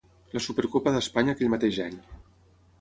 La 0.37 0.41
Supercopa 0.45 0.95
d'Espanya 0.97 1.37
aquell 1.37 1.53
mateix 1.57 1.81
any. 1.89 2.03